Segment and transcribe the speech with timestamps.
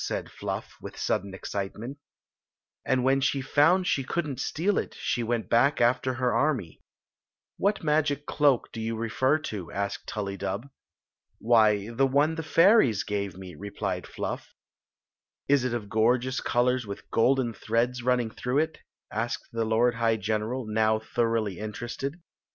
[0.03, 1.95] said Fluff, with sudden excitement
[2.87, 4.95] "Aad when she Queen Zixi of Ix; or, tite found she could n't steal it.
[4.97, 6.81] she went back after k& army."
[7.57, 10.71] What magic cloak do you refer to?" asked Tul lydub."
[11.37, 14.43] Why, the one the fairies gave me," replied F\v&"
[15.53, 18.79] Is it of gorgeous colors with gokkn ^rea^t n» niQg through it?"
[19.13, 22.19] asi^ the hrd high genewt mm thoroughly interested.